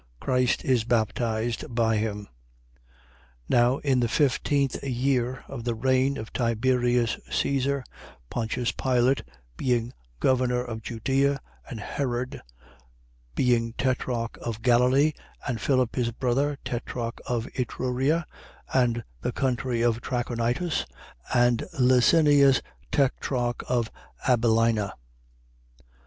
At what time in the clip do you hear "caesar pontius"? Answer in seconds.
7.29-8.71